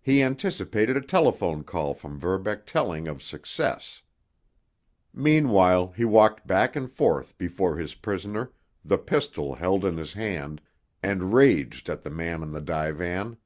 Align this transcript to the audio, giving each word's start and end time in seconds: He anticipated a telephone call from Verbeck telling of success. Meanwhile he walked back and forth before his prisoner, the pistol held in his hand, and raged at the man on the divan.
He 0.00 0.22
anticipated 0.22 0.96
a 0.96 1.02
telephone 1.02 1.64
call 1.64 1.92
from 1.92 2.16
Verbeck 2.18 2.64
telling 2.64 3.06
of 3.06 3.22
success. 3.22 4.00
Meanwhile 5.12 5.88
he 5.88 6.06
walked 6.06 6.46
back 6.46 6.74
and 6.76 6.90
forth 6.90 7.36
before 7.36 7.76
his 7.76 7.94
prisoner, 7.94 8.52
the 8.82 8.96
pistol 8.96 9.56
held 9.56 9.84
in 9.84 9.98
his 9.98 10.14
hand, 10.14 10.62
and 11.02 11.34
raged 11.34 11.90
at 11.90 12.04
the 12.04 12.10
man 12.10 12.40
on 12.40 12.52
the 12.52 12.62
divan. 12.62 13.36